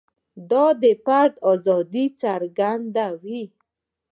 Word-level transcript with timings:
دا 0.51 0.65
د 0.81 0.83
فرد 1.03 1.33
ازادي 1.51 2.05
څرګندوي. 2.21 3.43